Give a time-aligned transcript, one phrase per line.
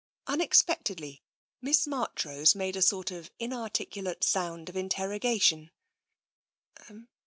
[0.25, 1.21] Unexpectedly,
[1.61, 5.69] Miss Marchrose made a sort of inar ticulate sound of interrogation.